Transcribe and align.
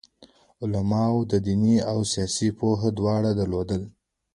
علماوو 0.63 1.27
دیني 1.45 1.75
او 1.91 1.99
سیاسي 2.13 2.47
پوهه 2.57 2.89
دواړه 2.97 3.31
درلوده. 3.39 3.77